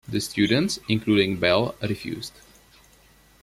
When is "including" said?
0.89-1.37